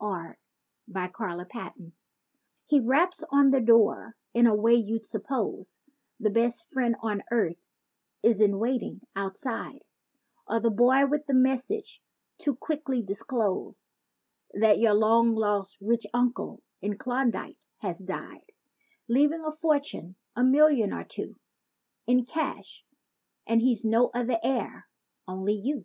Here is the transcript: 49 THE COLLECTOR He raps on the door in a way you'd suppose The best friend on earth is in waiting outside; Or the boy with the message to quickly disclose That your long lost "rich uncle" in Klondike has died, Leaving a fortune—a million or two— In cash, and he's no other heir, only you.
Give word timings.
49 0.00 0.34
THE 0.88 1.08
COLLECTOR 1.12 1.92
He 2.66 2.80
raps 2.80 3.22
on 3.30 3.52
the 3.52 3.60
door 3.60 4.16
in 4.34 4.48
a 4.48 4.54
way 4.56 4.74
you'd 4.74 5.06
suppose 5.06 5.80
The 6.18 6.30
best 6.30 6.68
friend 6.72 6.96
on 7.00 7.22
earth 7.30 7.64
is 8.24 8.40
in 8.40 8.58
waiting 8.58 9.02
outside; 9.14 9.84
Or 10.48 10.58
the 10.58 10.72
boy 10.72 11.06
with 11.06 11.26
the 11.26 11.34
message 11.34 12.02
to 12.38 12.56
quickly 12.56 13.02
disclose 13.02 13.88
That 14.52 14.80
your 14.80 14.94
long 14.94 15.36
lost 15.36 15.76
"rich 15.80 16.08
uncle" 16.12 16.60
in 16.82 16.98
Klondike 16.98 17.58
has 17.78 18.00
died, 18.00 18.50
Leaving 19.06 19.44
a 19.44 19.52
fortune—a 19.52 20.42
million 20.42 20.92
or 20.92 21.04
two— 21.04 21.36
In 22.04 22.24
cash, 22.26 22.84
and 23.46 23.60
he's 23.60 23.84
no 23.84 24.10
other 24.12 24.40
heir, 24.42 24.88
only 25.28 25.54
you. 25.54 25.84